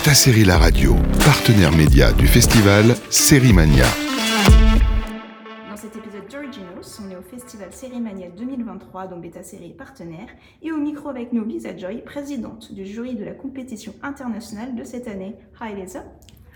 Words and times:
Beta 0.00 0.14
Série 0.14 0.44
La 0.44 0.56
Radio, 0.56 0.94
partenaire 1.26 1.72
média 1.72 2.10
du 2.10 2.26
festival 2.26 2.94
Série 3.10 3.52
Mania. 3.52 3.84
Dans 5.68 5.76
cet 5.76 5.94
épisode 5.94 6.26
d'Originals, 6.26 6.86
on 7.04 7.10
est 7.10 7.16
au 7.16 7.20
festival 7.20 7.70
Série 7.70 8.00
Mania 8.00 8.30
2023 8.30 9.08
dont 9.08 9.18
Beta 9.18 9.42
Série 9.42 9.66
est 9.66 9.76
partenaire 9.76 10.28
et 10.62 10.72
au 10.72 10.78
micro 10.78 11.10
avec 11.10 11.34
nous 11.34 11.44
Lisa 11.44 11.76
Joy, 11.76 11.98
présidente 12.02 12.72
du 12.72 12.86
jury 12.86 13.14
de 13.14 13.26
la 13.26 13.32
compétition 13.32 13.92
internationale 14.02 14.74
de 14.74 14.84
cette 14.84 15.06
année. 15.06 15.36
Hi 15.60 15.74
Lisa. 15.74 16.04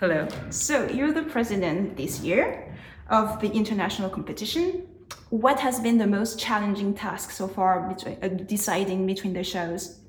Hello. 0.01 0.27
So 0.49 0.87
you're 0.91 1.13
the 1.13 1.27
president 1.27 1.97
this 1.97 2.23
year 2.23 2.73
of 3.11 3.41
the 3.41 3.55
international 3.55 4.11
competition. 4.11 4.87
What 5.31 5.57
has 5.63 5.83
been 5.83 5.99
the 5.99 6.09
most 6.09 6.39
challenging 6.39 6.95
task 6.95 7.31
so 7.31 7.47
far 7.47 7.91
between, 7.91 8.17
uh, 8.23 8.29
deciding 8.49 9.05
between 9.05 9.35
the 9.35 9.45
shows? 9.45 10.01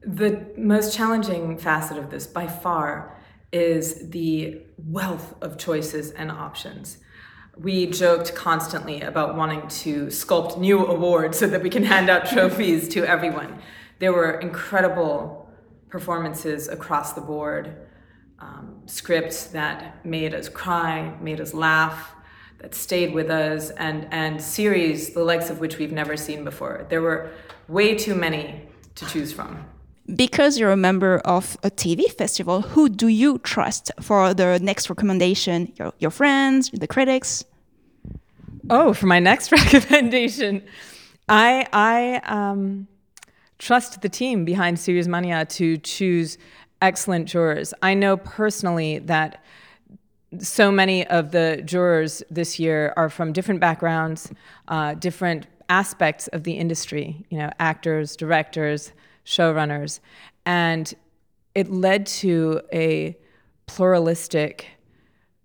The 0.00 0.46
most 0.56 0.94
challenging 0.94 1.58
facet 1.58 1.98
of 1.98 2.10
this, 2.10 2.26
by 2.26 2.46
far, 2.46 3.16
is 3.50 4.10
the 4.10 4.62
wealth 4.76 5.34
of 5.40 5.58
choices 5.58 6.12
and 6.12 6.30
options. 6.30 6.98
We 7.56 7.86
joked 7.86 8.34
constantly 8.34 9.00
about 9.00 9.36
wanting 9.36 9.66
to 9.68 10.06
sculpt 10.06 10.58
new 10.58 10.86
awards 10.86 11.38
so 11.38 11.48
that 11.48 11.62
we 11.62 11.70
can 11.70 11.82
hand 11.82 12.08
out 12.08 12.26
trophies 12.26 12.88
to 12.90 13.04
everyone. 13.04 13.60
There 13.98 14.12
were 14.12 14.38
incredible 14.38 15.50
performances 15.88 16.68
across 16.68 17.14
the 17.14 17.20
board, 17.20 17.74
um, 18.38 18.82
scripts 18.86 19.46
that 19.46 20.04
made 20.06 20.34
us 20.34 20.48
cry, 20.48 21.16
made 21.20 21.40
us 21.40 21.52
laugh, 21.52 22.14
that 22.58 22.74
stayed 22.74 23.12
with 23.12 23.30
us, 23.30 23.70
and, 23.70 24.06
and 24.12 24.40
series 24.40 25.10
the 25.14 25.24
likes 25.24 25.50
of 25.50 25.58
which 25.58 25.78
we've 25.78 25.90
never 25.90 26.16
seen 26.16 26.44
before. 26.44 26.86
There 26.88 27.02
were 27.02 27.32
way 27.66 27.96
too 27.96 28.14
many 28.14 28.68
to 28.94 29.06
choose 29.06 29.32
from 29.32 29.64
because 30.14 30.58
you're 30.58 30.72
a 30.72 30.76
member 30.76 31.18
of 31.18 31.58
a 31.62 31.70
TV 31.70 32.10
festival, 32.12 32.62
who 32.62 32.88
do 32.88 33.08
you 33.08 33.38
trust 33.38 33.90
for 34.00 34.32
the 34.32 34.58
next 34.60 34.88
recommendation? 34.88 35.72
Your, 35.76 35.92
your 35.98 36.10
friends, 36.10 36.70
the 36.70 36.86
critics? 36.86 37.44
Oh, 38.70 38.92
for 38.92 39.06
my 39.06 39.18
next 39.18 39.52
recommendation, 39.52 40.62
I 41.28 41.66
I 41.72 42.20
um, 42.24 42.88
trust 43.58 44.00
the 44.00 44.08
team 44.08 44.44
behind 44.44 44.78
Series 44.78 45.08
Mania 45.08 45.44
to 45.44 45.76
choose 45.78 46.38
excellent 46.80 47.28
jurors. 47.28 47.74
I 47.82 47.94
know 47.94 48.16
personally 48.16 48.98
that 49.00 49.42
so 50.38 50.70
many 50.70 51.06
of 51.06 51.32
the 51.32 51.62
jurors 51.64 52.22
this 52.30 52.58
year 52.58 52.92
are 52.96 53.08
from 53.08 53.32
different 53.32 53.60
backgrounds, 53.60 54.30
uh, 54.68 54.94
different 54.94 55.46
aspects 55.70 56.28
of 56.28 56.44
the 56.44 56.52
industry. 56.52 57.24
You 57.30 57.38
know, 57.38 57.50
actors, 57.58 58.16
directors 58.16 58.92
showrunners. 59.28 60.00
And 60.46 60.92
it 61.54 61.70
led 61.70 62.06
to 62.06 62.62
a 62.72 63.16
pluralistic 63.66 64.66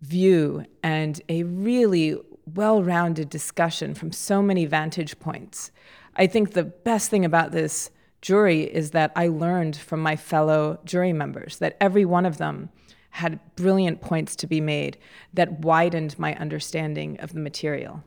view 0.02 0.66
and 0.82 1.22
a 1.28 1.44
really 1.44 2.18
well 2.56 2.82
rounded 2.84 3.30
discussion 3.30 3.94
from 3.94 4.12
so 4.12 4.42
many 4.42 4.66
vantage 4.66 5.20
points. 5.20 5.72
I 6.16 6.28
think 6.28 6.52
the 6.52 6.64
best 6.64 7.10
thing 7.10 7.26
about 7.26 7.52
this 7.52 7.90
jury 8.22 8.64
is 8.64 8.92
that 8.92 9.12
I 9.16 9.28
learned 9.28 9.76
from 9.76 10.00
my 10.00 10.16
fellow 10.16 10.80
jury 10.86 11.14
members 11.14 11.58
that 11.58 11.76
every 11.82 12.06
one 12.06 12.26
of 12.26 12.38
them 12.38 12.70
had 13.12 13.40
brilliant 13.56 14.02
points 14.02 14.36
to 14.38 14.48
be 14.48 14.62
made 14.62 14.98
that 15.34 15.60
widened 15.60 16.18
my 16.18 16.36
understanding 16.36 17.20
of 17.20 17.34
the 17.34 17.40
material. 17.40 18.04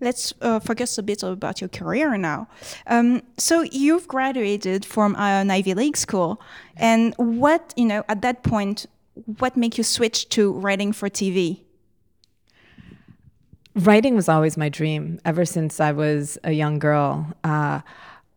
Let's 0.00 0.32
uh, 0.40 0.60
focus 0.60 0.98
a 0.98 1.02
bit 1.02 1.22
about 1.22 1.60
your 1.60 1.68
career 1.68 2.16
now. 2.16 2.48
Um, 2.86 3.22
so 3.36 3.62
you've 3.62 4.08
graduated 4.08 4.84
from 4.84 5.14
an 5.16 5.50
Ivy 5.50 5.74
League 5.74 5.96
school, 5.96 6.40
and 6.76 7.14
what 7.16 7.72
you 7.76 7.84
know 7.84 8.04
at 8.08 8.22
that 8.22 8.42
point, 8.42 8.86
what 9.38 9.56
made 9.56 9.78
you 9.78 9.84
switch 9.84 10.28
to 10.30 10.52
writing 10.52 10.92
for 10.92 11.08
TV? 11.08 11.60
Writing 13.76 14.14
was 14.14 14.28
always 14.28 14.56
my 14.56 14.68
dream 14.68 15.20
ever 15.24 15.44
since 15.44 15.80
I 15.80 15.90
was 15.92 16.38
a 16.44 16.52
young 16.52 16.78
girl. 16.78 17.26
Uh, 17.42 17.80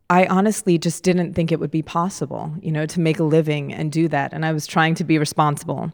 I 0.10 0.26
honestly 0.28 0.78
just 0.78 1.04
didn't 1.04 1.34
think 1.34 1.52
it 1.52 1.60
would 1.60 1.72
be 1.72 1.82
possible, 1.82 2.54
you 2.62 2.72
know, 2.72 2.86
to 2.86 3.00
make 3.00 3.20
a 3.20 3.24
living 3.24 3.74
and 3.74 3.92
do 3.92 4.08
that. 4.08 4.34
And 4.34 4.46
I 4.46 4.54
was 4.54 4.66
trying 4.66 4.96
to 4.96 5.04
be 5.04 5.20
responsible. 5.20 5.92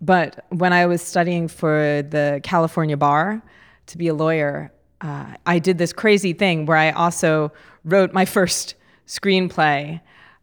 But 0.00 0.46
when 0.48 0.72
I 0.72 0.86
was 0.86 1.02
studying 1.02 1.48
for 1.48 2.02
the 2.02 2.40
California 2.42 2.96
bar 2.96 3.42
to 3.86 3.98
be 3.98 4.08
a 4.08 4.14
lawyer, 4.14 4.72
uh, 5.02 5.34
I 5.44 5.58
did 5.58 5.78
this 5.78 5.92
crazy 5.92 6.32
thing 6.32 6.64
where 6.64 6.76
I 6.76 6.92
also 6.92 7.52
wrote 7.84 8.12
my 8.12 8.24
first 8.24 8.76
screenplay. 9.06 10.00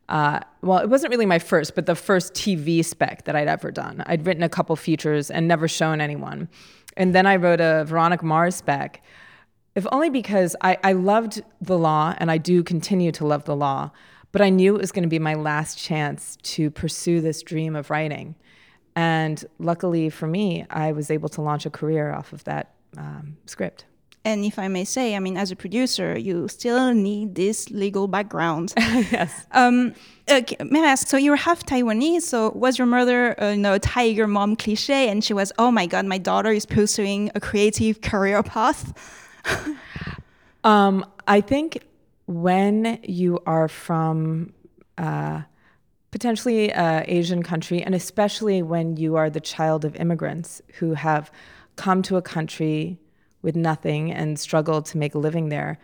Uh, 0.10 0.42
well, 0.62 0.80
it 0.80 0.90
wasn't 0.90 1.12
really 1.12 1.26
my 1.26 1.40
first, 1.40 1.76
but 1.76 1.86
the 1.86 1.96
first 1.96 2.34
TV 2.34 2.84
spec 2.84 3.24
that 3.26 3.36
I'd 3.36 3.48
ever 3.48 3.72
done. 3.72 4.04
I'd 4.06 4.26
written 4.26 4.44
a 4.44 4.50
couple 4.50 4.76
features 4.76 5.32
and 5.32 5.48
never 5.48 5.68
shown 5.68 6.02
anyone. 6.02 6.50
And 6.98 7.16
then 7.16 7.26
I 7.26 7.38
wrote 7.38 7.62
a 7.62 7.86
Veronica 7.86 8.26
Mars 8.26 8.56
spec, 8.56 9.02
if 9.76 9.88
only 9.92 10.10
because 10.10 10.56
I, 10.62 10.78
I 10.84 10.94
loved 10.94 11.42
the 11.62 11.78
law 11.78 12.14
and 12.18 12.30
I 12.30 12.38
do 12.38 12.64
continue 12.64 13.12
to 13.14 13.26
love 13.26 13.46
the 13.46 13.56
law, 13.56 13.92
but 14.32 14.42
I 14.42 14.50
knew 14.50 14.76
it 14.76 14.82
was 14.82 14.92
going 14.92 15.04
to 15.04 15.10
be 15.10 15.20
my 15.20 15.36
last 15.36 15.78
chance 15.78 16.38
to 16.42 16.70
pursue 16.70 17.22
this 17.22 17.42
dream 17.42 17.76
of 17.76 17.90
writing. 17.90 18.36
And 18.96 19.46
luckily 19.60 20.10
for 20.10 20.28
me, 20.28 20.66
I 20.70 20.92
was 20.92 21.10
able 21.10 21.30
to 21.30 21.42
launch 21.42 21.66
a 21.66 21.70
career 21.70 22.12
off 22.12 22.34
of 22.34 22.44
that 22.44 22.74
um, 22.98 23.38
script. 23.46 23.86
And 24.26 24.44
if 24.44 24.60
I 24.60 24.68
may 24.68 24.84
say, 24.84 25.16
I 25.16 25.20
mean, 25.20 25.38
as 25.38 25.50
a 25.50 25.56
producer, 25.56 26.18
you 26.18 26.48
still 26.50 26.94
need 26.94 27.36
this 27.36 27.70
legal 27.70 28.08
background. 28.08 28.74
yes. 28.78 29.48
Um, 29.52 29.94
okay, 30.30 30.58
may 30.66 30.84
I 30.84 30.92
ask? 30.92 31.08
So 31.08 31.16
you're 31.16 31.38
half 31.38 31.66
Taiwanese. 31.66 32.24
So 32.24 32.52
was 32.52 32.78
your 32.78 32.88
mother, 32.88 33.42
uh, 33.42 33.52
you 33.52 33.58
know, 33.58 33.78
tiger 33.78 34.28
mom 34.28 34.56
cliche, 34.58 35.08
and 35.10 35.24
she 35.24 35.34
was, 35.34 35.54
oh 35.58 35.72
my 35.72 35.86
god, 35.86 36.06
my 36.06 36.18
daughter 36.18 36.52
is 36.52 36.66
pursuing 36.66 37.32
a 37.34 37.40
creative 37.40 38.02
career 38.02 38.44
path? 38.44 38.94
um, 40.66 41.06
I 41.28 41.40
think 41.40 41.84
when 42.26 43.00
you 43.04 43.40
are 43.46 43.70
from 43.70 44.54
uh, 44.98 45.44
potentially 46.12 46.72
an 46.74 47.06
Asian 47.08 47.42
country, 47.42 47.82
and 47.82 47.96
especially 47.96 48.62
when 48.62 48.98
you 48.98 49.16
are 49.16 49.30
the 49.30 49.40
child 49.40 49.86
of 49.86 49.96
immigrants 49.96 50.62
who 50.76 50.94
have 50.94 51.32
come 51.78 52.02
to 52.02 52.18
a 52.18 52.22
country 52.22 53.00
with 53.42 53.56
nothing 53.56 54.12
and 54.12 54.40
struggle 54.40 54.82
to 54.82 54.98
make 54.98 55.16
a 55.16 55.20
living 55.20 55.50
there, 55.50 55.80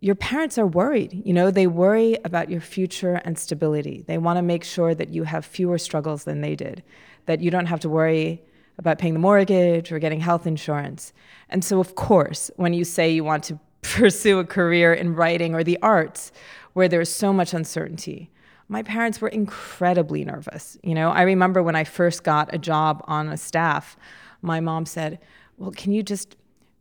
your 0.00 0.14
parents 0.14 0.58
are 0.58 0.66
worried. 0.66 1.22
You 1.24 1.32
know, 1.32 1.50
they 1.50 1.66
worry 1.66 2.18
about 2.24 2.50
your 2.50 2.60
future 2.60 3.20
and 3.24 3.38
stability. 3.38 4.04
They 4.06 4.18
want 4.18 4.36
to 4.36 4.42
make 4.42 4.64
sure 4.64 4.94
that 4.94 5.08
you 5.08 5.24
have 5.24 5.44
fewer 5.44 5.78
struggles 5.78 6.24
than 6.24 6.42
they 6.42 6.54
did, 6.54 6.82
that 7.26 7.40
you 7.40 7.50
don't 7.50 7.66
have 7.66 7.80
to 7.80 7.88
worry 7.88 8.42
about 8.78 8.98
paying 8.98 9.14
the 9.14 9.20
mortgage 9.20 9.90
or 9.90 9.98
getting 9.98 10.20
health 10.20 10.46
insurance. 10.46 11.12
And 11.48 11.64
so, 11.64 11.80
of 11.80 11.94
course, 11.94 12.50
when 12.56 12.74
you 12.74 12.84
say 12.84 13.10
you 13.10 13.24
want 13.24 13.44
to 13.44 13.58
pursue 13.82 14.38
a 14.38 14.44
career 14.44 14.92
in 14.92 15.14
writing 15.14 15.54
or 15.54 15.64
the 15.64 15.78
arts 15.80 16.32
where 16.74 16.88
there's 16.88 17.12
so 17.12 17.32
much 17.32 17.54
uncertainty, 17.54 18.30
my 18.68 18.82
parents 18.82 19.20
were 19.20 19.28
incredibly 19.28 20.24
nervous. 20.24 20.76
You 20.82 20.94
know, 20.94 21.10
I 21.10 21.22
remember 21.22 21.62
when 21.62 21.76
I 21.76 21.84
first 21.84 22.24
got 22.24 22.52
a 22.52 22.58
job 22.58 23.02
on 23.06 23.28
a 23.28 23.36
staff, 23.36 23.96
my 24.42 24.60
mom 24.60 24.86
said, 24.86 25.20
Well, 25.56 25.70
can 25.70 25.92
you 25.92 26.02
just 26.02 26.36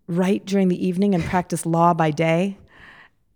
write 0.07 0.45
during 0.45 0.67
the 0.67 0.85
evening 0.87 1.15
and 1.15 1.23
practice 1.23 1.65
law 1.65 1.93
by 1.93 2.11
day? 2.11 2.57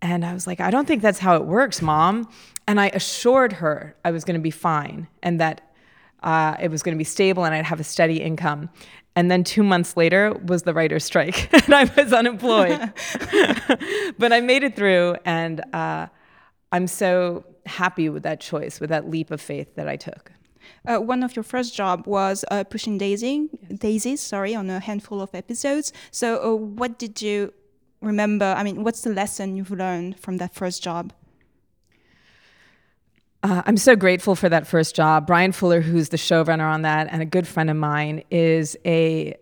And 0.02 0.24
I 0.24 0.32
was 0.32 0.46
like, 0.46 0.60
I 0.60 0.70
don't 0.70 0.86
think 0.86 1.02
that's 1.02 1.18
how 1.18 1.36
it 1.36 1.44
works, 1.44 1.82
mom. 1.82 2.28
And 2.66 2.80
I 2.80 2.88
assured 2.88 3.54
her 3.54 3.96
I 4.04 4.10
was 4.10 4.24
going 4.24 4.34
to 4.34 4.42
be 4.42 4.50
fine 4.50 5.08
and 5.22 5.40
that 5.40 5.60
uh, 6.22 6.56
it 6.60 6.70
was 6.70 6.82
going 6.82 6.94
to 6.94 6.98
be 6.98 7.04
stable 7.04 7.44
and 7.44 7.54
I'd 7.54 7.64
have 7.64 7.80
a 7.80 7.84
steady 7.84 8.22
income. 8.22 8.70
And 9.16 9.30
then 9.30 9.44
two 9.44 9.62
months 9.62 9.96
later 9.96 10.32
was 10.32 10.62
the 10.62 10.72
writer's 10.72 11.04
strike, 11.04 11.52
and 11.66 11.74
I 11.74 11.84
was 11.84 12.12
unemployed. 12.12 12.78
but 14.18 14.32
I 14.32 14.40
made 14.40 14.62
it 14.62 14.76
through, 14.76 15.16
and 15.24 15.62
uh, 15.74 16.06
I'm 16.70 16.86
so 16.86 17.44
happy 17.66 18.08
with 18.08 18.22
that 18.22 18.40
choice, 18.40 18.78
with 18.80 18.90
that 18.90 19.10
leap 19.10 19.30
of 19.30 19.40
faith 19.40 19.74
that 19.74 19.88
I 19.88 19.96
took. 19.96 20.32
Uh, 20.86 20.98
one 20.98 21.22
of 21.22 21.36
your 21.36 21.42
first 21.42 21.74
job 21.74 22.06
was 22.06 22.44
uh, 22.50 22.64
pushing 22.64 22.98
daisy, 22.98 23.48
yes. 23.68 23.78
daisies, 23.78 24.20
sorry, 24.20 24.54
on 24.54 24.70
a 24.70 24.80
handful 24.80 25.20
of 25.20 25.34
episodes. 25.34 25.92
So, 26.10 26.42
uh, 26.42 26.54
what 26.54 26.98
did 26.98 27.20
you 27.22 27.52
remember? 28.00 28.54
I 28.56 28.62
mean, 28.62 28.82
what's 28.82 29.02
the 29.02 29.10
lesson 29.10 29.56
you've 29.56 29.70
learned 29.70 30.18
from 30.18 30.38
that 30.38 30.54
first 30.54 30.82
job? 30.82 31.12
Uh, 33.42 33.62
I'm 33.64 33.78
so 33.78 33.96
grateful 33.96 34.34
for 34.34 34.48
that 34.50 34.66
first 34.66 34.94
job. 34.94 35.26
Bryan 35.26 35.52
Fuller, 35.52 35.80
who's 35.80 36.10
the 36.10 36.18
showrunner 36.18 36.70
on 36.70 36.82
that 36.82 37.08
and 37.10 37.22
a 37.22 37.26
good 37.26 37.46
friend 37.46 37.70
of 37.70 37.76
mine, 37.76 38.22
is 38.30 38.76
a 38.84 39.34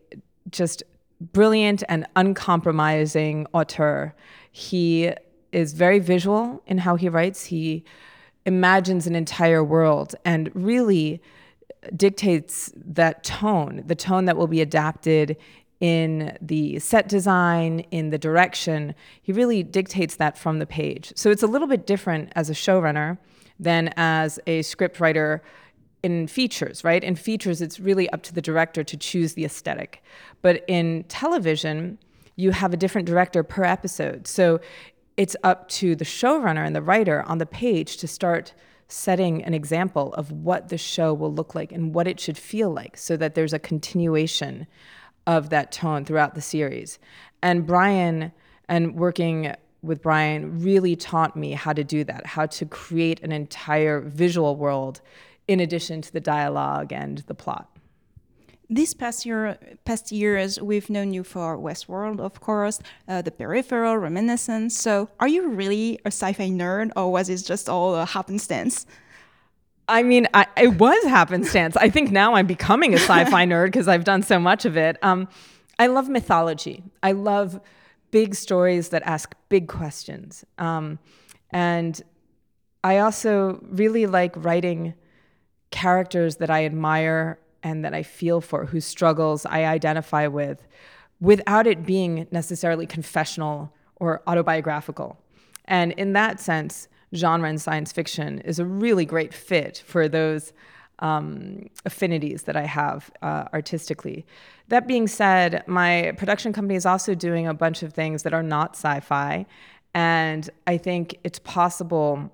just 0.51 0.85
brilliant 1.21 1.83
and 1.89 2.07
uncompromising 2.15 3.47
auteur. 3.53 4.15
He 4.53 5.13
is 5.51 5.73
very 5.73 5.99
visual 5.99 6.63
in 6.67 6.79
how 6.79 6.95
he 6.95 7.09
writes. 7.09 7.47
He 7.47 7.85
imagines 8.49 9.07
an 9.07 9.15
entire 9.15 9.63
world 9.63 10.15
and 10.25 10.51
really 10.55 11.23
dictates 11.95 12.73
that 12.75 13.23
tone, 13.23 13.85
the 13.87 13.95
tone 13.95 14.25
that 14.25 14.37
will 14.39 14.47
be 14.47 14.63
adapted 14.63 15.37
in 15.81 16.37
the 16.41 16.79
set 16.79 17.09
design, 17.09 17.81
in 17.91 18.09
the 18.09 18.19
direction. 18.19 18.95
He 19.23 19.33
really 19.33 19.63
dictates 19.63 20.17
that 20.17 20.37
from 20.37 20.59
the 20.59 20.67
page. 20.67 21.13
So 21.15 21.31
it's 21.31 21.43
a 21.43 21.47
little 21.47 21.69
bit 21.69 21.87
different 21.87 22.33
as 22.35 22.49
a 22.49 22.55
showrunner 22.55 23.19
than 23.61 23.93
as 23.97 24.41
a 24.47 24.61
scriptwriter 24.61 25.41
in 26.03 26.27
features, 26.27 26.83
right? 26.83 27.05
In 27.05 27.17
features, 27.17 27.61
it's 27.61 27.79
really 27.79 28.09
up 28.11 28.23
to 28.23 28.35
the 28.35 28.43
director 28.43 28.83
to 28.83 28.97
choose 28.97 29.35
the 29.35 29.45
aesthetic. 29.45 30.03
But 30.41 30.65
in 30.69 31.05
television, 31.05 31.99
you 32.37 32.53
have 32.53 32.73
a 32.73 32.77
different 32.79 33.07
director 33.07 33.43
per 33.43 33.65
episode. 33.65 34.27
So 34.27 34.61
it's 35.19 35.37
up 35.43 35.69
to 35.69 35.97
the 35.97 36.05
showrunner 36.05 36.65
and 36.65 36.77
the 36.77 36.81
writer 36.81 37.23
on 37.25 37.39
the 37.39 37.45
page 37.45 37.97
to 37.99 38.07
start 38.07 38.55
setting 38.87 39.43
an 39.43 39.53
example 39.53 40.15
of 40.15 40.31
what 40.31 40.69
the 40.69 40.79
show 40.79 41.13
will 41.13 41.35
look 41.35 41.57
like 41.57 41.73
and 41.73 41.93
what 41.93 42.07
it 42.07 42.21
should 42.21 42.39
feel 42.39 42.71
like 42.71 42.97
so 42.97 43.17
that 43.17 43.35
there's 43.35 43.53
a 43.53 43.59
continuation 43.59 44.67
of 45.27 45.51
that 45.51 45.73
tone 45.73 46.05
throughout 46.05 46.37
the 46.37 46.41
series. 46.41 47.01
And 47.43 47.67
Bryan 47.67 48.31
and 48.69 48.95
working 48.95 49.53
with 49.83 50.03
Bryan 50.03 50.63
really 50.63 50.95
taught 50.95 51.37
me 51.37 51.53
how 51.53 51.73
to 51.73 51.83
do 51.83 52.05
that, 52.05 52.25
how 52.25 52.47
to 52.47 52.65
create 52.65 53.21
an 53.21 53.33
entire 53.33 54.01
visual 54.01 54.55
world 54.55 55.01
in 55.49 55.59
addition 55.59 56.01
to 56.01 56.13
the 56.13 56.21
dialogue 56.21 56.93
and 56.93 57.19
the 57.27 57.35
plot. 57.35 57.78
This 58.71 58.93
past 58.93 59.25
year, 59.25 59.57
past 59.87 60.13
years, 60.13 60.61
we've 60.61 60.91
known 60.91 61.15
you 61.15 61.25
for 61.25 61.57
Westworld, 61.57 62.21
of 62.21 62.39
course, 62.41 62.81
uh, 63.09 63.23
The 63.23 63.31
Peripheral, 63.31 63.97
Reminiscence. 63.97 64.77
So, 64.77 65.09
are 65.19 65.29
you 65.29 65.49
really 65.49 65.99
a 66.05 66.09
sci-fi 66.09 66.51
nerd, 66.51 66.91
or 66.95 67.11
was 67.11 67.31
it 67.31 67.39
just 67.47 67.71
all 67.71 67.95
a 67.95 68.05
happenstance? 68.05 68.85
I 69.89 70.03
mean, 70.03 70.29
I, 70.35 70.47
it 70.59 70.79
was 70.79 71.03
happenstance. 71.05 71.79
I 71.79 71.89
think 71.89 72.11
now 72.11 72.35
I'm 72.35 72.47
becoming 72.47 72.93
a 72.93 72.99
sci-fi 72.99 73.47
nerd 73.53 73.69
because 73.69 73.89
I've 73.89 74.05
done 74.05 74.23
so 74.23 74.39
much 74.39 74.67
of 74.67 74.77
it. 74.77 74.99
Um, 75.03 75.29
I 75.79 75.87
love 75.87 76.11
mythology. 76.11 76.83
I 77.03 77.13
love 77.13 77.59
big 78.11 78.35
stories 78.35 78.91
that 78.91 79.03
ask 79.07 79.35
big 79.49 79.69
questions, 79.69 80.45
um, 80.59 80.99
and 81.51 82.03
I 82.85 82.99
also 82.99 83.61
really 83.63 84.05
like 84.05 84.35
writing 84.37 84.93
characters 85.71 86.37
that 86.37 86.51
I 86.51 86.67
admire 86.67 87.39
and 87.63 87.85
that 87.85 87.95
I 87.95 88.03
feel 88.03 88.41
for, 88.41 88.67
whose 88.67 88.85
struggles 88.85 89.47
I 89.47 89.65
identify 89.65 90.27
with, 90.27 90.67
without 91.21 91.67
it 91.67 91.85
being 91.85 92.27
necessarily 92.31 92.87
confessional 92.87 93.73
or 93.97 94.23
autobiographical. 94.27 95.19
And 95.65 95.93
in 95.93 96.13
that 96.13 96.41
sense, 96.41 96.89
genre 97.15 97.49
and 97.49 97.61
science 97.61 97.93
fiction 97.93 98.39
is 98.41 98.59
a 98.59 98.65
really 98.65 99.05
great 99.05 99.35
fit 99.35 99.83
for 99.87 100.09
those 100.09 100.53
um, 101.01 101.69
affinities 101.85 102.43
that 102.45 102.57
I 102.57 102.65
have 102.65 103.11
uh, 103.23 103.45
artistically. 103.53 104.27
That 104.69 104.87
being 104.87 105.07
said, 105.07 105.65
my 105.67 106.13
production 106.17 106.53
company 106.53 106.75
is 106.77 106.87
also 106.87 107.15
doing 107.15 107.47
a 107.47 107.55
bunch 107.55 107.83
of 107.83 107.93
things 107.93 108.23
that 108.25 108.35
are 108.35 108.43
not 108.43 108.75
sci 108.75 109.01
fi. 109.01 109.47
And 109.95 110.49
I 110.67 110.77
think 110.77 111.19
it's 111.25 111.39
possible 111.39 112.31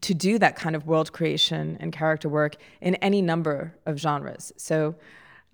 to 0.00 0.14
do 0.14 0.38
that 0.38 0.56
kind 0.56 0.76
of 0.76 0.86
world 0.86 1.12
creation 1.12 1.76
and 1.80 1.92
character 1.92 2.28
work 2.28 2.56
in 2.80 2.94
any 2.96 3.22
number 3.22 3.74
of 3.86 3.98
genres. 3.98 4.52
So 4.56 4.94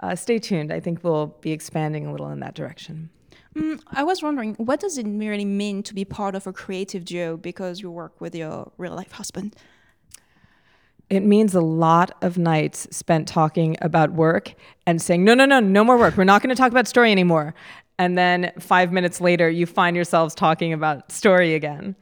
uh, 0.00 0.14
stay 0.14 0.38
tuned. 0.38 0.72
I 0.72 0.80
think 0.80 1.02
we'll 1.02 1.28
be 1.40 1.52
expanding 1.52 2.06
a 2.06 2.12
little 2.12 2.28
in 2.30 2.40
that 2.40 2.54
direction. 2.54 3.10
Mm, 3.54 3.80
I 3.88 4.04
was 4.04 4.22
wondering, 4.22 4.54
what 4.56 4.80
does 4.80 4.98
it 4.98 5.06
really 5.06 5.46
mean 5.46 5.82
to 5.84 5.94
be 5.94 6.04
part 6.04 6.34
of 6.34 6.46
a 6.46 6.52
creative 6.52 7.04
duo 7.04 7.38
because 7.38 7.80
you 7.80 7.90
work 7.90 8.20
with 8.20 8.34
your 8.34 8.70
real 8.76 8.94
life 8.94 9.12
husband? 9.12 9.56
It 11.08 11.20
means 11.20 11.54
a 11.54 11.60
lot 11.60 12.10
of 12.20 12.36
nights 12.36 12.88
spent 12.90 13.28
talking 13.28 13.76
about 13.80 14.12
work 14.12 14.54
and 14.86 15.00
saying, 15.00 15.24
no, 15.24 15.34
no, 15.34 15.46
no, 15.46 15.60
no 15.60 15.84
more 15.84 15.96
work. 15.96 16.16
We're 16.16 16.24
not 16.24 16.42
going 16.42 16.54
to 16.54 16.60
talk 16.60 16.72
about 16.72 16.88
story 16.88 17.12
anymore. 17.12 17.54
And 17.98 18.18
then 18.18 18.52
five 18.58 18.92
minutes 18.92 19.20
later, 19.20 19.48
you 19.48 19.64
find 19.64 19.96
yourselves 19.96 20.34
talking 20.34 20.72
about 20.72 21.10
story 21.10 21.54
again. 21.54 21.96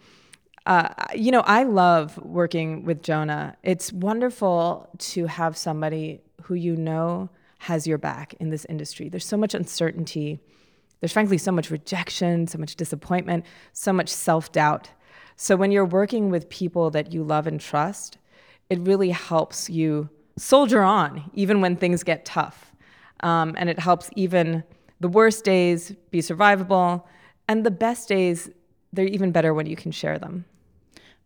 Uh, 0.66 0.88
you 1.14 1.30
know, 1.30 1.42
I 1.42 1.64
love 1.64 2.16
working 2.18 2.84
with 2.84 3.02
Jonah. 3.02 3.56
It's 3.62 3.92
wonderful 3.92 4.88
to 4.98 5.26
have 5.26 5.56
somebody 5.56 6.22
who 6.42 6.54
you 6.54 6.74
know 6.74 7.28
has 7.58 7.86
your 7.86 7.98
back 7.98 8.34
in 8.40 8.50
this 8.50 8.64
industry. 8.66 9.08
There's 9.08 9.26
so 9.26 9.36
much 9.36 9.54
uncertainty. 9.54 10.40
There's 11.00 11.12
frankly 11.12 11.38
so 11.38 11.52
much 11.52 11.70
rejection, 11.70 12.46
so 12.46 12.58
much 12.58 12.76
disappointment, 12.76 13.44
so 13.72 13.92
much 13.92 14.08
self 14.08 14.52
doubt. 14.52 14.90
So 15.36 15.56
when 15.56 15.70
you're 15.70 15.84
working 15.84 16.30
with 16.30 16.48
people 16.48 16.90
that 16.90 17.12
you 17.12 17.24
love 17.24 17.46
and 17.46 17.60
trust, 17.60 18.18
it 18.70 18.78
really 18.80 19.10
helps 19.10 19.68
you 19.68 20.08
soldier 20.38 20.82
on, 20.82 21.30
even 21.34 21.60
when 21.60 21.76
things 21.76 22.02
get 22.02 22.24
tough. 22.24 22.72
Um, 23.20 23.54
and 23.58 23.68
it 23.68 23.78
helps 23.78 24.10
even 24.16 24.64
the 25.00 25.08
worst 25.08 25.44
days 25.44 25.94
be 26.10 26.20
survivable, 26.20 27.04
and 27.48 27.64
the 27.64 27.70
best 27.70 28.08
days, 28.08 28.50
they're 28.92 29.06
even 29.06 29.32
better 29.32 29.52
when 29.52 29.66
you 29.66 29.76
can 29.76 29.92
share 29.92 30.18
them. 30.18 30.44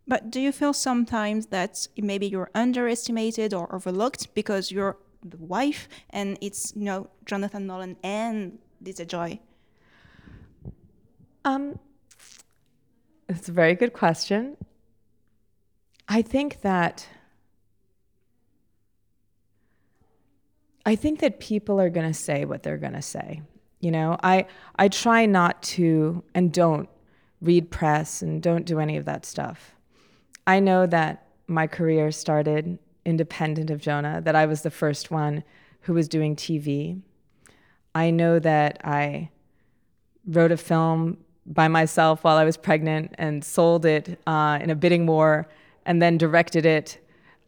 But 0.09 0.31
do 0.31 0.41
you 0.41 0.53
feel 0.53 0.73
sometimes 0.73 1.47
that 1.49 1.87
maybe 1.99 2.27
you're 2.27 2.51
underestimated 2.55 3.53
or 3.53 3.73
overlooked 3.75 4.35
because 4.35 4.73
you're 4.73 4.97
the 5.23 5.37
wife 5.37 5.87
and 6.11 6.39
it's 6.41 6.73
you 6.75 6.85
know 6.85 7.11
Jonathan 7.27 7.67
Nolan 7.67 7.97
and 8.03 8.59
Lisa 8.81 9.05
Joy? 9.05 9.39
Um, 11.45 11.79
it's 13.29 13.51
a 13.51 13.53
very 13.53 13.75
good 13.75 13.93
question. 13.93 14.57
I 16.09 16.23
think 16.23 16.63
that 16.63 17.07
I 20.87 20.97
think 20.97 21.21
that 21.21 21.39
people 21.39 21.79
are 21.79 21.91
going 21.91 22.09
to 22.09 22.19
say 22.19 22.47
what 22.47 22.63
they're 22.63 22.79
going 22.79 22.95
to 22.95 23.03
say. 23.03 23.43
You 23.81 23.91
know, 23.91 24.17
I 24.23 24.47
I 24.77 24.89
try 24.89 25.27
not 25.27 25.63
to 25.75 26.25
and 26.35 26.51
don't 26.51 26.89
read 27.43 27.71
press 27.71 28.23
and 28.23 28.43
don't 28.43 28.65
do 28.65 28.81
any 28.81 28.97
of 28.97 29.05
that 29.05 29.27
stuff. 29.27 29.75
I 30.49 30.61
know 30.61 30.87
that 30.87 31.27
my 31.47 31.67
career 31.67 32.11
started 32.11 32.79
independent 33.05 33.69
of 33.69 33.83
Jonah, 33.83 34.23
that 34.23 34.35
I 34.35 34.47
was 34.47 34.63
the 34.63 34.71
first 34.71 35.11
one 35.11 35.45
who 35.83 35.93
was 35.93 36.09
doing 36.09 36.37
TV. 36.37 37.03
I 37.95 38.11
know 38.11 38.39
that 38.39 38.81
I 38.83 39.29
wrote 40.27 40.51
a 40.51 40.57
film 40.57 41.19
by 41.45 41.69
myself 41.69 42.25
while 42.25 42.39
I 42.39 42.45
was 42.45 42.57
pregnant 42.57 43.15
and 43.19 43.45
sold 43.45 43.85
it 43.85 44.19
uh, 44.27 44.59
in 44.63 44.71
a 44.71 44.75
bidding 44.75 45.07
war 45.07 45.47
and 45.85 46.01
then 46.01 46.17
directed 46.17 46.65
it 46.65 46.99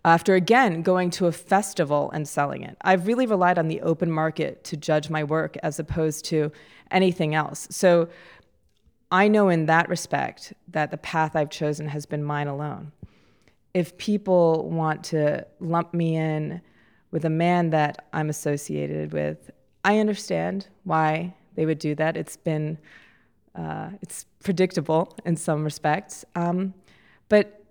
after 0.04 0.34
again 0.34 0.82
going 0.82 1.08
to 1.10 1.26
a 1.26 1.32
festival 1.32 2.10
and 2.10 2.28
selling 2.28 2.62
it. 2.64 2.76
I've 2.82 3.06
really 3.06 3.24
relied 3.24 3.58
on 3.58 3.68
the 3.68 3.80
open 3.80 4.10
market 4.10 4.62
to 4.64 4.76
judge 4.76 5.08
my 5.08 5.24
work 5.24 5.56
as 5.62 5.78
opposed 5.78 6.26
to 6.26 6.52
anything 6.90 7.34
else. 7.34 7.66
So 7.70 8.08
I 9.10 9.28
know 9.28 9.48
in 9.48 9.66
that 9.66 9.88
respect 9.88 10.52
that 10.68 10.90
the 10.90 10.96
path 10.98 11.34
I've 11.34 11.50
chosen 11.50 11.88
has 11.88 12.06
been 12.06 12.22
mine 12.22 12.46
alone. 12.46 12.92
If 13.74 13.96
people 13.98 14.68
want 14.70 15.04
to 15.04 15.46
lump 15.58 15.94
me 15.94 16.16
in 16.16 16.60
with 17.10 17.24
a 17.24 17.30
man 17.30 17.70
that 17.70 18.06
I'm 18.12 18.30
associated 18.30 19.12
with, 19.12 19.50
I 19.84 19.98
understand 19.98 20.68
why 20.84 21.34
they 21.54 21.66
would 21.66 21.78
do 21.78 21.94
that. 21.96 22.16
It's 22.16 22.36
been, 22.36 22.78
uh, 23.54 23.90
it's 24.00 24.26
predictable 24.42 25.16
in 25.24 25.36
some 25.36 25.64
respects, 25.64 26.24
um, 26.36 26.74
but 27.28 27.64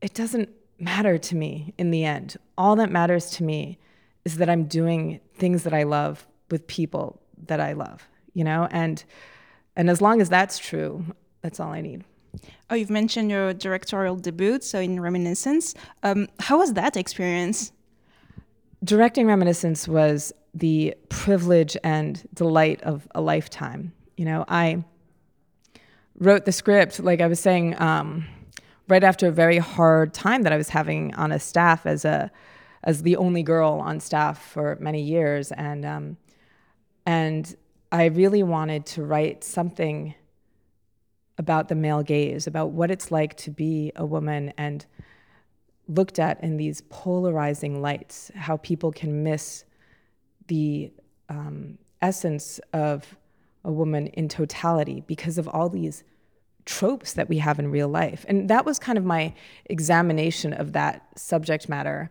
it 0.00 0.14
doesn't 0.14 0.48
matter 0.78 1.18
to 1.18 1.36
me 1.36 1.72
in 1.78 1.90
the 1.90 2.04
end. 2.04 2.36
All 2.58 2.76
that 2.76 2.90
matters 2.90 3.30
to 3.32 3.44
me 3.44 3.78
is 4.24 4.38
that 4.38 4.50
I'm 4.50 4.64
doing 4.64 5.20
things 5.34 5.62
that 5.62 5.72
I 5.72 5.84
love 5.84 6.26
with 6.50 6.66
people 6.66 7.20
that 7.46 7.60
I 7.60 7.72
love, 7.72 8.08
you 8.34 8.44
know, 8.44 8.68
and 8.70 9.04
and 9.76 9.90
as 9.90 10.00
long 10.00 10.20
as 10.20 10.28
that's 10.28 10.58
true, 10.58 11.04
that's 11.42 11.60
all 11.60 11.70
I 11.70 11.80
need. 11.80 12.04
Oh, 12.68 12.74
you've 12.74 12.90
mentioned 12.90 13.30
your 13.30 13.54
directorial 13.54 14.16
debut, 14.16 14.60
so 14.60 14.80
in 14.80 15.00
Reminiscence. 15.00 15.74
Um, 16.02 16.28
how 16.40 16.58
was 16.58 16.74
that 16.74 16.96
experience? 16.96 17.72
Directing 18.82 19.26
Reminiscence 19.26 19.86
was 19.86 20.32
the 20.52 20.94
privilege 21.08 21.76
and 21.84 22.26
delight 22.34 22.82
of 22.82 23.06
a 23.14 23.20
lifetime. 23.20 23.92
You 24.16 24.24
know, 24.24 24.44
I 24.48 24.84
wrote 26.18 26.44
the 26.44 26.52
script, 26.52 27.00
like 27.00 27.20
I 27.20 27.26
was 27.26 27.40
saying, 27.40 27.80
um, 27.80 28.26
right 28.88 29.04
after 29.04 29.28
a 29.28 29.32
very 29.32 29.58
hard 29.58 30.14
time 30.14 30.42
that 30.42 30.52
I 30.52 30.56
was 30.56 30.70
having 30.70 31.14
on 31.14 31.32
a 31.32 31.38
staff 31.38 31.86
as 31.86 32.04
a 32.04 32.30
as 32.84 33.02
the 33.02 33.16
only 33.16 33.42
girl 33.42 33.80
on 33.84 33.98
staff 33.98 34.40
for 34.40 34.76
many 34.80 35.02
years, 35.02 35.50
and 35.52 35.84
um, 35.84 36.16
and 37.04 37.56
I 37.92 38.06
really 38.06 38.42
wanted 38.42 38.86
to 38.86 39.04
write 39.04 39.44
something 39.44 40.14
about 41.38 41.68
the 41.68 41.74
male 41.74 42.02
gaze, 42.02 42.46
about 42.46 42.70
what 42.70 42.90
it's 42.90 43.10
like 43.10 43.36
to 43.36 43.50
be 43.50 43.92
a 43.94 44.04
woman 44.04 44.52
and 44.56 44.84
looked 45.88 46.18
at 46.18 46.42
in 46.42 46.56
these 46.56 46.82
polarizing 46.88 47.80
lights, 47.80 48.30
how 48.34 48.56
people 48.56 48.90
can 48.90 49.22
miss 49.22 49.64
the 50.48 50.90
um, 51.28 51.78
essence 52.02 52.60
of 52.72 53.16
a 53.64 53.72
woman 53.72 54.06
in 54.08 54.28
totality 54.28 55.02
because 55.06 55.38
of 55.38 55.48
all 55.48 55.68
these 55.68 56.04
tropes 56.64 57.12
that 57.12 57.28
we 57.28 57.38
have 57.38 57.58
in 57.58 57.70
real 57.70 57.88
life. 57.88 58.24
And 58.28 58.48
that 58.50 58.64
was 58.64 58.78
kind 58.78 58.98
of 58.98 59.04
my 59.04 59.32
examination 59.66 60.52
of 60.52 60.72
that 60.72 61.06
subject 61.16 61.68
matter 61.68 62.10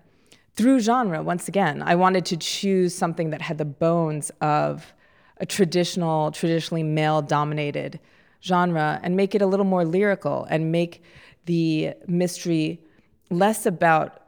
through 0.55 0.79
genre. 0.79 1.22
Once 1.22 1.48
again, 1.48 1.82
I 1.82 1.96
wanted 1.96 2.25
to 2.27 2.38
choose 2.38 2.96
something 2.96 3.32
that 3.32 3.41
had 3.41 3.58
the 3.58 3.65
bones 3.65 4.32
of 4.39 4.94
a 5.38 5.46
traditional, 5.46 6.32
traditionally 6.32 6.84
male 6.84 7.22
dominated 7.22 8.00
genre 8.44 9.00
and 9.04 9.15
make 9.15 9.36
it 9.36 9.42
a 9.42 9.46
little 9.46 9.65
more 9.65 9.84
lyrical 9.84 10.46
and 10.50 10.72
make 10.72 11.04
the 11.46 11.94
mystery 12.08 12.80
less 13.30 13.65
about 13.65 14.22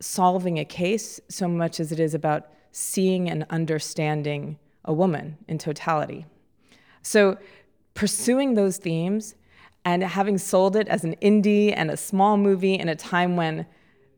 solving 0.00 0.58
a 0.58 0.64
case 0.64 1.20
so 1.28 1.48
much 1.48 1.80
as 1.80 1.92
it 1.92 1.98
is 1.98 2.14
about 2.14 2.48
seeing 2.72 3.30
and 3.30 3.46
understanding 3.50 4.58
a 4.84 4.92
woman 4.92 5.38
in 5.48 5.58
totality. 5.58 6.26
So, 7.02 7.38
pursuing 7.94 8.54
those 8.54 8.76
themes 8.76 9.34
and 9.84 10.02
having 10.02 10.38
sold 10.38 10.74
it 10.76 10.88
as 10.88 11.04
an 11.04 11.14
indie 11.22 11.72
and 11.74 11.90
a 11.90 11.96
small 11.96 12.36
movie 12.36 12.74
in 12.74 12.88
a 12.88 12.96
time 12.96 13.36
when 13.36 13.66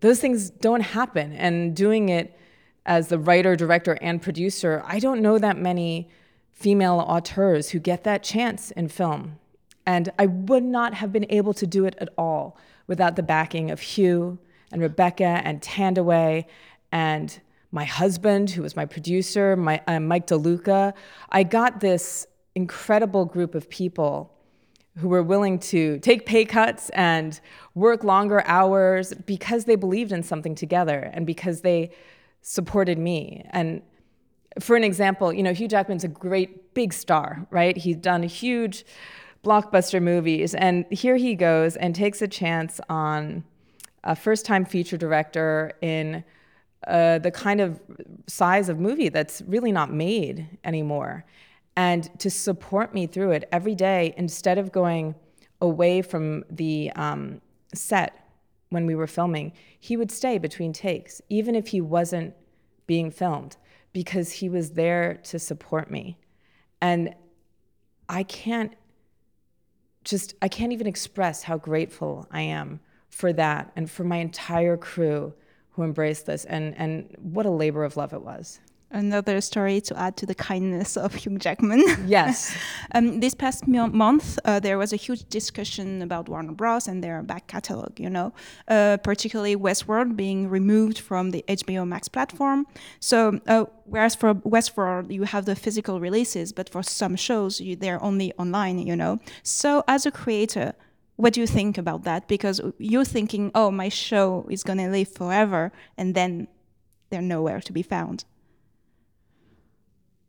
those 0.00 0.20
things 0.20 0.50
don't 0.50 0.80
happen, 0.80 1.32
and 1.32 1.74
doing 1.74 2.08
it 2.08 2.38
as 2.84 3.08
the 3.08 3.18
writer, 3.18 3.56
director, 3.56 3.98
and 4.00 4.22
producer, 4.22 4.82
I 4.86 4.98
don't 4.98 5.20
know 5.20 5.38
that 5.38 5.56
many 5.56 6.08
female 6.56 7.04
auteurs 7.06 7.70
who 7.70 7.78
get 7.78 8.02
that 8.04 8.22
chance 8.22 8.70
in 8.72 8.88
film. 8.88 9.38
And 9.86 10.10
I 10.18 10.26
would 10.26 10.64
not 10.64 10.94
have 10.94 11.12
been 11.12 11.26
able 11.28 11.52
to 11.54 11.66
do 11.66 11.84
it 11.84 11.94
at 11.98 12.08
all 12.16 12.56
without 12.86 13.14
the 13.14 13.22
backing 13.22 13.70
of 13.70 13.80
Hugh 13.80 14.38
and 14.72 14.80
Rebecca 14.80 15.42
and 15.44 15.60
Thandiwe 15.60 16.46
and 16.90 17.40
my 17.70 17.84
husband, 17.84 18.50
who 18.50 18.62
was 18.62 18.74
my 18.74 18.86
producer, 18.86 19.54
my, 19.54 19.82
uh, 19.86 20.00
Mike 20.00 20.26
DeLuca. 20.26 20.94
I 21.28 21.42
got 21.42 21.80
this 21.80 22.26
incredible 22.54 23.26
group 23.26 23.54
of 23.54 23.68
people 23.68 24.32
who 24.96 25.08
were 25.08 25.22
willing 25.22 25.58
to 25.58 25.98
take 25.98 26.24
pay 26.24 26.46
cuts 26.46 26.88
and 26.90 27.38
work 27.74 28.02
longer 28.02 28.42
hours 28.46 29.12
because 29.26 29.66
they 29.66 29.76
believed 29.76 30.10
in 30.10 30.22
something 30.22 30.54
together 30.54 31.10
and 31.12 31.26
because 31.26 31.60
they 31.60 31.90
supported 32.40 32.98
me. 32.98 33.44
And 33.50 33.82
for 34.60 34.76
an 34.76 34.84
example, 34.84 35.32
you 35.32 35.42
know, 35.42 35.52
Hugh 35.52 35.68
Jackman's 35.68 36.04
a 36.04 36.08
great 36.08 36.74
big 36.74 36.92
star, 36.92 37.46
right? 37.50 37.76
He's 37.76 37.96
done 37.96 38.22
huge 38.22 38.84
blockbuster 39.44 40.02
movies. 40.02 40.54
And 40.54 40.84
here 40.90 41.16
he 41.16 41.34
goes 41.34 41.76
and 41.76 41.94
takes 41.94 42.20
a 42.20 42.28
chance 42.28 42.80
on 42.88 43.44
a 44.04 44.16
first 44.16 44.46
time 44.46 44.64
feature 44.64 44.96
director 44.96 45.72
in 45.80 46.24
uh, 46.86 47.18
the 47.18 47.30
kind 47.30 47.60
of 47.60 47.80
size 48.26 48.68
of 48.68 48.78
movie 48.78 49.08
that's 49.08 49.42
really 49.42 49.72
not 49.72 49.92
made 49.92 50.58
anymore. 50.64 51.24
And 51.76 52.08
to 52.20 52.30
support 52.30 52.94
me 52.94 53.06
through 53.06 53.32
it 53.32 53.48
every 53.52 53.74
day, 53.74 54.14
instead 54.16 54.58
of 54.58 54.72
going 54.72 55.14
away 55.60 56.02
from 56.02 56.44
the 56.50 56.90
um, 56.96 57.40
set 57.74 58.30
when 58.70 58.86
we 58.86 58.94
were 58.94 59.06
filming, 59.06 59.52
he 59.78 59.96
would 59.96 60.10
stay 60.10 60.38
between 60.38 60.72
takes, 60.72 61.20
even 61.28 61.54
if 61.54 61.68
he 61.68 61.80
wasn't 61.80 62.34
being 62.86 63.10
filmed, 63.10 63.56
because 63.96 64.30
he 64.30 64.50
was 64.50 64.72
there 64.72 65.14
to 65.22 65.38
support 65.38 65.90
me. 65.90 66.18
And 66.82 67.14
I 68.10 68.24
can't 68.24 68.74
just, 70.04 70.34
I 70.42 70.48
can't 70.48 70.70
even 70.74 70.86
express 70.86 71.42
how 71.42 71.56
grateful 71.56 72.26
I 72.30 72.42
am 72.42 72.80
for 73.08 73.32
that 73.32 73.72
and 73.74 73.90
for 73.90 74.04
my 74.04 74.18
entire 74.18 74.76
crew 74.76 75.32
who 75.70 75.82
embraced 75.82 76.26
this 76.26 76.44
and, 76.44 76.76
and 76.76 77.16
what 77.22 77.46
a 77.46 77.50
labor 77.50 77.84
of 77.84 77.96
love 77.96 78.12
it 78.12 78.20
was. 78.20 78.60
Another 78.92 79.40
story 79.40 79.80
to 79.80 79.98
add 79.98 80.16
to 80.18 80.26
the 80.26 80.34
kindness 80.34 80.96
of 80.96 81.12
Hugh 81.12 81.38
Jackman. 81.38 81.82
Yes. 82.06 82.56
um, 82.94 83.18
this 83.18 83.34
past 83.34 83.66
month, 83.66 84.38
uh, 84.44 84.60
there 84.60 84.78
was 84.78 84.92
a 84.92 84.96
huge 84.96 85.28
discussion 85.28 86.02
about 86.02 86.28
Warner 86.28 86.52
Bros. 86.52 86.86
and 86.86 87.02
their 87.02 87.20
back 87.24 87.48
catalog, 87.48 87.98
you 87.98 88.08
know, 88.08 88.32
uh, 88.68 88.98
particularly 89.02 89.56
Westworld 89.56 90.14
being 90.16 90.48
removed 90.48 91.00
from 91.00 91.32
the 91.32 91.44
HBO 91.48 91.86
Max 91.86 92.06
platform. 92.06 92.64
So, 93.00 93.40
uh, 93.48 93.64
whereas 93.86 94.14
for 94.14 94.34
Westworld, 94.34 95.10
you 95.12 95.24
have 95.24 95.46
the 95.46 95.56
physical 95.56 95.98
releases, 95.98 96.52
but 96.52 96.68
for 96.68 96.84
some 96.84 97.16
shows, 97.16 97.60
you, 97.60 97.74
they're 97.74 98.02
only 98.02 98.32
online, 98.34 98.78
you 98.78 98.94
know. 98.94 99.18
So, 99.42 99.82
as 99.88 100.06
a 100.06 100.12
creator, 100.12 100.74
what 101.16 101.32
do 101.32 101.40
you 101.40 101.48
think 101.48 101.76
about 101.76 102.04
that? 102.04 102.28
Because 102.28 102.60
you're 102.78 103.04
thinking, 103.04 103.50
oh, 103.52 103.72
my 103.72 103.88
show 103.88 104.46
is 104.48 104.62
going 104.62 104.78
to 104.78 104.88
live 104.88 105.08
forever, 105.08 105.72
and 105.98 106.14
then 106.14 106.46
they're 107.10 107.20
nowhere 107.20 107.60
to 107.60 107.72
be 107.72 107.82
found. 107.82 108.24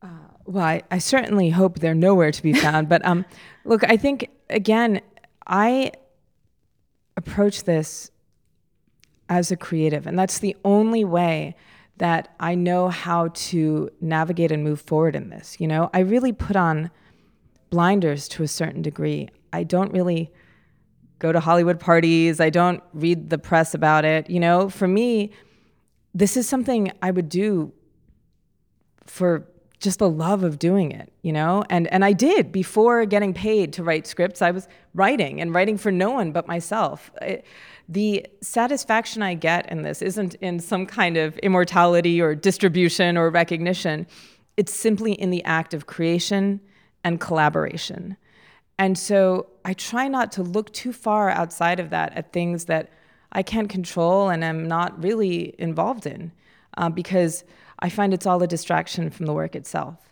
Uh, 0.07 0.11
well, 0.45 0.63
I, 0.63 0.81
I, 0.89 0.99
certainly 0.99 1.49
hope 1.49 1.79
they're 1.79 1.93
nowhere 1.93 2.31
to 2.31 2.41
be 2.41 2.53
found. 2.53 2.87
but 2.87 3.05
um, 3.05 3.25
look, 3.65 3.83
I 3.83 3.97
think, 3.97 4.29
again, 4.49 5.01
I 5.45 5.91
approach 7.17 7.63
this 7.63 8.11
as 9.27 9.51
a 9.51 9.57
creative, 9.57 10.07
and 10.07 10.17
that's 10.17 10.39
the 10.39 10.55
only 10.63 11.03
way 11.03 11.55
that 11.97 12.33
I 12.39 12.55
know 12.55 12.87
how 12.89 13.29
to 13.33 13.89
navigate 13.99 14.51
and 14.51 14.63
move 14.63 14.79
forward 14.79 15.15
in 15.15 15.29
this. 15.29 15.57
You 15.59 15.67
know, 15.67 15.89
I 15.93 15.99
really 15.99 16.31
put 16.31 16.55
on 16.55 16.89
blinders 17.69 18.29
to 18.29 18.43
a 18.43 18.47
certain 18.47 18.81
degree. 18.81 19.29
I 19.51 19.63
don't 19.63 19.91
really 19.91 20.31
go 21.19 21.33
to 21.33 21.39
Hollywood 21.39 21.79
parties. 21.79 22.39
I 22.39 22.49
don't 22.49 22.81
read 22.93 23.29
the 23.29 23.39
press 23.39 23.73
about 23.73 24.05
it. 24.05 24.29
You 24.29 24.39
know, 24.39 24.69
for 24.69 24.87
me, 24.87 25.31
this 26.13 26.37
is 26.37 26.47
something 26.47 26.91
I 27.01 27.11
would 27.11 27.27
do 27.27 27.73
for 29.05 29.45
just 29.79 29.99
the 29.99 30.09
love 30.09 30.43
of 30.43 30.57
doing 30.57 30.91
it, 30.91 31.11
you 31.21 31.31
know? 31.31 31.63
And 31.69 31.87
and 31.87 32.03
I 32.03 32.13
did 32.13 32.51
before 32.51 33.05
getting 33.05 33.33
paid 33.33 33.73
to 33.73 33.83
write 33.83 34.07
scripts. 34.07 34.41
I 34.41 34.51
was 34.51 34.67
writing 34.93 35.39
and 35.39 35.53
writing 35.53 35.77
for 35.77 35.91
no 35.91 36.11
one 36.11 36.31
but 36.31 36.47
myself. 36.47 37.11
It, 37.21 37.45
the 37.89 38.25
satisfaction 38.41 39.21
I 39.21 39.35
get 39.35 39.71
in 39.71 39.83
this 39.83 40.01
isn't 40.01 40.35
in 40.35 40.59
some 40.59 40.85
kind 40.85 41.15
of 41.15 41.37
immortality 41.39 42.19
or 42.19 42.35
distribution 42.35 43.17
or 43.17 43.29
recognition. 43.29 44.07
It's 44.57 44.73
simply 44.73 45.13
in 45.13 45.29
the 45.29 45.43
act 45.43 45.73
of 45.73 45.85
creation 45.85 46.59
and 47.03 47.19
collaboration. 47.21 48.17
And 48.79 48.97
so 48.97 49.47
I 49.63 49.73
try 49.73 50.07
not 50.07 50.31
to 50.33 50.43
look 50.43 50.71
too 50.73 50.91
far 50.91 51.29
outside 51.29 51.79
of 51.79 51.89
that 51.91 52.13
at 52.13 52.33
things 52.33 52.65
that 52.65 52.91
I 53.31 53.43
can't 53.43 53.69
control 53.69 54.29
and 54.29 54.43
am 54.43 54.67
not 54.67 55.01
really 55.01 55.55
involved 55.57 56.05
in 56.05 56.31
uh, 56.77 56.89
because 56.89 57.43
I 57.79 57.89
find 57.89 58.13
it's 58.13 58.25
all 58.25 58.41
a 58.41 58.47
distraction 58.47 59.09
from 59.09 59.25
the 59.25 59.33
work 59.33 59.55
itself. 59.55 60.07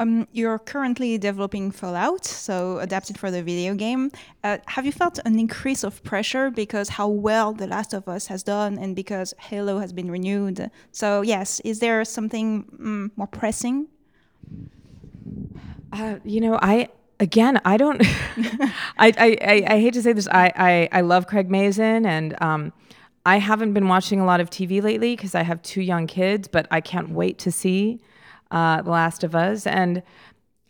Um, 0.00 0.26
you're 0.32 0.58
currently 0.58 1.18
developing 1.18 1.70
Fallout, 1.70 2.24
so 2.24 2.78
adapted 2.78 3.16
for 3.16 3.30
the 3.30 3.44
video 3.44 3.74
game. 3.74 4.10
Uh, 4.42 4.58
have 4.66 4.84
you 4.84 4.90
felt 4.90 5.20
an 5.24 5.38
increase 5.38 5.84
of 5.84 6.02
pressure 6.02 6.50
because 6.50 6.88
how 6.88 7.06
well 7.06 7.52
The 7.52 7.68
Last 7.68 7.94
of 7.94 8.08
Us 8.08 8.26
has 8.26 8.42
done 8.42 8.76
and 8.76 8.96
because 8.96 9.34
Halo 9.38 9.78
has 9.78 9.92
been 9.92 10.10
renewed? 10.10 10.68
So, 10.90 11.22
yes, 11.22 11.60
is 11.60 11.78
there 11.78 12.04
something 12.04 12.64
mm, 12.64 13.10
more 13.16 13.28
pressing? 13.28 13.86
Uh, 15.92 16.16
you 16.24 16.40
know, 16.40 16.58
I 16.60 16.88
again, 17.20 17.60
I 17.64 17.76
don't. 17.76 18.02
I, 18.98 19.12
I, 19.16 19.64
I 19.68 19.80
hate 19.80 19.94
to 19.94 20.02
say 20.02 20.12
this. 20.12 20.26
I 20.26 20.52
I, 20.56 20.88
I 20.90 21.00
love 21.02 21.28
Craig 21.28 21.48
Mazin, 21.48 22.04
and 22.04 22.36
um, 22.42 22.72
I 23.26 23.38
haven't 23.38 23.72
been 23.72 23.88
watching 23.88 24.20
a 24.20 24.26
lot 24.26 24.40
of 24.40 24.50
TV 24.50 24.82
lately 24.82 25.16
because 25.16 25.34
I 25.34 25.42
have 25.42 25.62
two 25.62 25.80
young 25.80 26.06
kids. 26.06 26.48
But 26.48 26.66
I 26.70 26.80
can't 26.80 27.10
wait 27.10 27.38
to 27.40 27.52
see 27.52 28.00
uh, 28.50 28.82
The 28.82 28.90
Last 28.90 29.24
of 29.24 29.34
Us, 29.34 29.66
and 29.66 30.02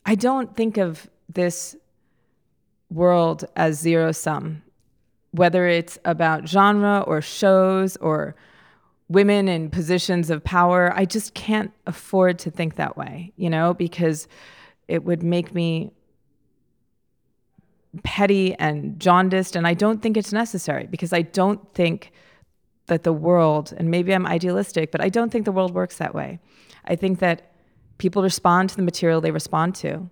I 0.07 0.15
don't 0.15 0.55
think 0.57 0.77
of 0.77 1.09
this 1.29 1.77
world 2.91 3.45
as 3.57 3.79
zero 3.79 4.13
sum, 4.13 4.63
whether 5.33 5.67
it's 5.67 5.99
about 6.05 6.49
genre 6.49 7.01
or 7.01 7.21
shows 7.21 7.97
or 7.97 8.37
women 9.09 9.49
in 9.49 9.71
positions 9.71 10.31
of 10.31 10.45
power. 10.45 10.93
I 10.95 11.05
just 11.05 11.35
can't 11.35 11.73
afford 11.87 12.39
to 12.41 12.51
think 12.51 12.77
that 12.77 12.97
way, 12.97 13.33
you 13.37 13.51
know, 13.51 13.75
because 13.75 14.29
it 14.87 15.05
would 15.05 15.23
make 15.23 15.55
me 15.55 15.91
petty 18.03 18.55
and 18.55 18.99
jaundiced, 18.99 19.57
and 19.57 19.67
I 19.67 19.75
don't 19.75 20.03
think 20.03 20.17
it's 20.17 20.33
necessary 20.33 20.87
because 20.87 21.13
I 21.13 21.23
don't 21.23 21.73
think 21.75 22.13
that 22.87 23.03
the 23.03 23.13
world, 23.13 23.73
and 23.77 23.91
maybe 23.91 24.15
I'm 24.15 24.27
idealistic, 24.27 24.91
but 24.91 25.01
I 25.01 25.09
don't 25.09 25.31
think 25.31 25.45
the 25.45 25.53
world 25.53 25.75
works 25.75 25.97
that 25.99 26.15
way. 26.15 26.39
I 26.85 26.97
think 26.97 27.19
that 27.21 27.53
people 27.99 28.23
respond 28.23 28.71
to 28.71 28.77
the 28.77 28.83
material 28.83 29.21
they 29.21 29.31
respond 29.31 29.75
to. 29.77 30.11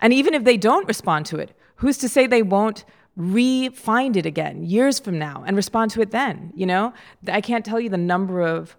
And 0.00 0.12
even 0.12 0.34
if 0.34 0.44
they 0.44 0.56
don't 0.56 0.86
respond 0.88 1.26
to 1.26 1.38
it, 1.38 1.56
who's 1.76 1.98
to 1.98 2.08
say 2.08 2.26
they 2.26 2.42
won't 2.42 2.84
re-find 3.16 4.16
it 4.16 4.24
again 4.24 4.62
years 4.62 5.00
from 5.00 5.18
now 5.18 5.42
and 5.46 5.56
respond 5.56 5.90
to 5.92 6.00
it 6.00 6.10
then? 6.12 6.52
You 6.54 6.66
know, 6.66 6.92
I 7.26 7.40
can't 7.40 7.64
tell 7.64 7.80
you 7.80 7.90
the 7.90 7.98
number 7.98 8.40
of 8.40 8.76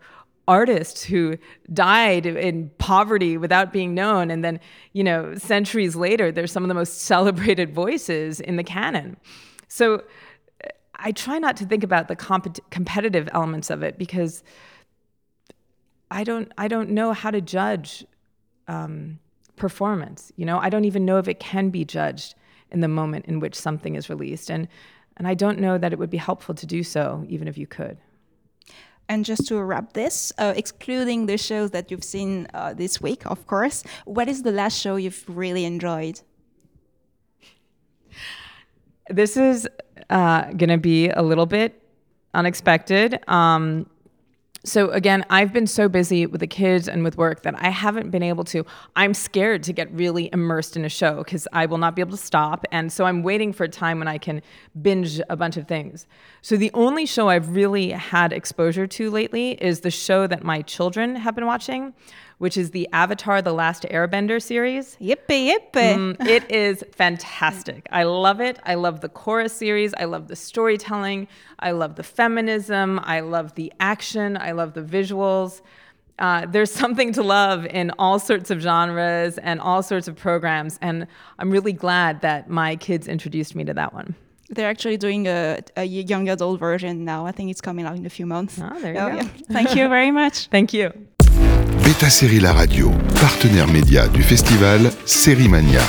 artists 0.47 1.03
who 1.03 1.37
died 1.71 2.25
in 2.25 2.71
poverty 2.79 3.37
without 3.37 3.71
being 3.71 3.93
known 3.93 4.31
and 4.31 4.43
then 4.43 4.59
you 4.93 5.03
know 5.03 5.35
centuries 5.35 5.95
later 5.95 6.31
they're 6.31 6.47
some 6.47 6.63
of 6.63 6.67
the 6.67 6.73
most 6.73 7.01
celebrated 7.11 7.71
voices 7.71 8.39
in 8.39 8.55
the 8.55 8.63
canon 8.63 9.15
so 9.67 10.03
i 10.99 11.11
try 11.11 11.39
not 11.39 11.57
to 11.57 11.65
think 11.65 11.83
about 11.83 12.07
the 12.07 12.15
comp- 12.15 12.69
competitive 12.69 13.29
elements 13.33 13.69
of 13.69 13.83
it 13.83 13.97
because 13.97 14.43
i 16.11 16.23
don't 16.23 16.51
i 16.57 16.67
don't 16.67 16.89
know 16.89 17.13
how 17.13 17.31
to 17.31 17.41
judge 17.41 18.05
um, 18.67 19.19
performance 19.55 20.31
you 20.35 20.45
know 20.45 20.59
i 20.59 20.69
don't 20.69 20.85
even 20.85 21.05
know 21.05 21.17
if 21.17 21.27
it 21.27 21.39
can 21.39 21.69
be 21.69 21.83
judged 21.83 22.35
in 22.71 22.81
the 22.81 22.87
moment 22.87 23.25
in 23.25 23.39
which 23.39 23.55
something 23.55 23.95
is 23.95 24.09
released 24.09 24.49
and 24.49 24.67
and 25.17 25.27
i 25.27 25.33
don't 25.33 25.59
know 25.59 25.77
that 25.77 25.91
it 25.91 25.99
would 25.99 26.09
be 26.09 26.17
helpful 26.17 26.55
to 26.55 26.65
do 26.65 26.83
so 26.83 27.25
even 27.27 27.47
if 27.47 27.57
you 27.57 27.67
could 27.67 27.97
and 29.09 29.25
just 29.25 29.47
to 29.47 29.61
wrap 29.61 29.93
this, 29.93 30.31
uh, 30.37 30.53
excluding 30.55 31.25
the 31.25 31.35
shows 31.35 31.71
that 31.71 31.89
you've 31.89 32.03
seen 32.03 32.47
uh, 32.53 32.75
this 32.75 33.01
week, 33.01 33.25
of 33.25 33.47
course, 33.47 33.83
what 34.05 34.29
is 34.29 34.43
the 34.43 34.51
last 34.51 34.79
show 34.79 34.97
you've 34.97 35.25
really 35.27 35.65
enjoyed? 35.65 36.21
This 39.09 39.37
is 39.37 39.67
uh, 40.09 40.43
going 40.53 40.69
to 40.69 40.77
be 40.77 41.09
a 41.09 41.21
little 41.21 41.45
bit 41.45 41.81
unexpected. 42.33 43.19
Um, 43.27 43.87
so 44.65 44.89
again, 44.89 45.23
I've 45.29 45.53
been 45.53 45.67
so 45.67 45.87
busy 45.87 46.25
with 46.25 46.41
the 46.41 46.47
kids 46.47 46.89
and 46.89 47.01
with 47.01 47.17
work 47.17 47.43
that 47.43 47.55
I 47.57 47.69
haven't 47.69 48.09
been 48.09 48.23
able 48.23 48.43
to. 48.45 48.65
I'm 48.95 49.13
scared 49.13 49.63
to 49.63 49.73
get 49.73 49.89
really 49.93 50.29
immersed 50.33 50.75
in 50.75 50.83
a 50.83 50.89
show 50.89 51.23
because 51.23 51.47
I 51.53 51.65
will 51.65 51.77
not 51.77 51.95
be 51.95 52.01
able 52.01 52.11
to 52.11 52.23
stop. 52.23 52.65
And 52.71 52.91
so 52.91 53.05
I'm 53.05 53.23
waiting 53.23 53.53
for 53.53 53.63
a 53.63 53.69
time 53.69 53.99
when 53.99 54.09
I 54.09 54.17
can 54.17 54.41
binge 54.81 55.21
a 55.29 55.37
bunch 55.37 55.55
of 55.55 55.67
things. 55.67 56.07
So 56.41 56.57
the 56.57 56.71
only 56.73 57.05
show 57.05 57.29
I've 57.29 57.55
really 57.55 57.91
had 57.91 58.33
exposure 58.33 58.85
to 58.85 59.09
lately 59.09 59.51
is 59.51 59.79
the 59.79 59.91
show 59.91 60.27
that 60.27 60.43
my 60.43 60.61
children 60.61 61.15
have 61.15 61.35
been 61.35 61.45
watching, 61.45 61.93
which 62.39 62.57
is 62.57 62.71
the 62.71 62.89
Avatar 62.91 63.41
The 63.41 63.53
Last 63.53 63.83
Airbender 63.83 64.41
series. 64.41 64.97
Yippee, 64.99 65.53
yippee. 65.53 66.15
Mm, 66.17 66.27
it 66.27 66.49
is 66.49 66.83
fantastic. 66.93 67.87
I 67.91 68.03
love 68.03 68.41
it. 68.41 68.59
I 68.63 68.75
love 68.75 69.01
the 69.01 69.09
Korra 69.09 69.49
series. 69.49 69.93
I 69.93 70.05
love 70.05 70.27
the 70.27 70.35
storytelling. 70.35 71.27
I 71.59 71.71
love 71.71 71.95
the 71.95 72.03
feminism. 72.03 72.99
I 73.03 73.19
love 73.19 73.55
the 73.55 73.71
action. 73.79 74.37
I 74.37 74.51
love 74.51 74.73
the 74.73 74.81
visuals. 74.81 75.61
Uh, 76.17 76.45
there's 76.45 76.71
something 76.83 77.11
to 77.13 77.23
love 77.23 77.65
in 77.65 77.91
all 77.99 78.19
sorts 78.19 78.49
of 78.49 78.59
genres 78.61 79.37
and 79.37 79.59
all 79.59 79.83
sorts 79.83 80.07
of 80.07 80.15
programs. 80.15 80.79
And 80.81 81.07
I'm 81.39 81.51
really 81.51 81.73
glad 81.73 82.21
that 82.21 82.49
my 82.49 82.77
kids 82.77 83.07
introduced 83.07 83.53
me 83.53 83.65
to 83.65 83.73
that 83.73 83.93
one. 83.93 84.15
They're 84.51 84.69
actually 84.69 84.97
doing 84.97 85.27
a, 85.27 85.59
a 85.77 85.83
young 85.83 86.27
adult 86.29 86.59
version 86.59 87.05
now. 87.05 87.25
I 87.25 87.31
think 87.31 87.51
it's 87.51 87.61
coming 87.61 87.85
out 87.85 87.97
in 87.97 88.05
a 88.05 88.09
few 88.09 88.25
months. 88.25 88.59
Ah, 88.59 88.75
there 88.79 88.93
you 88.93 89.21
go. 89.23 89.29
Thank 89.51 89.75
you 89.75 89.87
very 89.89 90.09
much. 90.09 90.47
Thank 90.51 90.73
you. 90.73 90.91
Beta 91.99 92.09
Série 92.09 92.39
La 92.39 92.53
Radio, 92.53 92.91
partenaire 93.19 93.67
média 93.67 94.07
du 94.07 94.23
festival 94.23 94.89
Série 95.03 95.49
Mania. 95.49 95.81